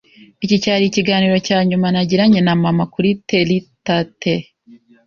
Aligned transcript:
Iki 0.43 0.57
cyari 0.63 0.83
ikiganiro 0.87 1.35
cya 1.47 1.59
nyuma 1.69 1.87
nagiranye 1.93 2.39
na 2.43 2.53
mama 2.63 2.83
kuri 2.93 3.09
Terry 3.27 3.57
Tate. 3.85 4.33